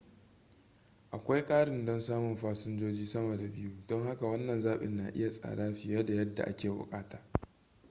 [1.11, 5.73] akwai ƙarin don samun fasinjoji sama da 2 don haka wannan zaɓin na iya tsada
[5.75, 7.21] fiye da yadda ake buƙata